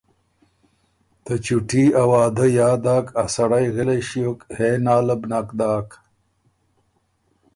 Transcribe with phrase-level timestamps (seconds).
[1.23, 5.89] ته چُوټي ا وعدۀ یاد داک ا سړئ غلئ ݭیوک، هې نا له نک داک۔